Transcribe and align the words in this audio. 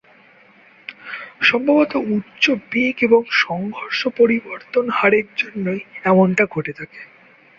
সম্ভবত 1.41 1.93
উচ্চ 2.11 2.43
বেগ 2.69 2.95
এবং 3.01 3.21
সংঘর্ষ 3.41 3.99
পরিবর্তন 4.17 4.85
হারের 4.89 5.27
জন্যই 5.37 5.79
এমনটা 6.03 6.43
ঘটে 6.45 6.73
থাকে। 6.73 6.99